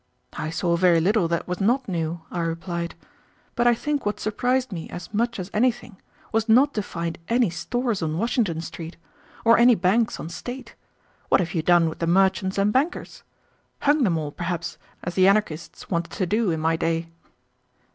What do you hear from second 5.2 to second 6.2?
as anything